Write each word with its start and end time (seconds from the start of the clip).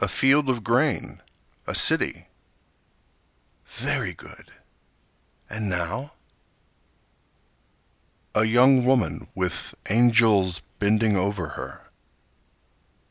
A 0.00 0.08
field 0.08 0.48
of 0.48 0.64
grain—a 0.64 1.74
city. 1.74 2.28
Very 3.66 4.14
good! 4.14 4.50
And 5.50 5.68
now? 5.68 6.14
A 8.34 8.44
young 8.46 8.86
woman 8.86 9.28
with 9.34 9.74
angels 9.90 10.62
bending 10.78 11.16
over 11.16 11.48
her. 11.48 11.82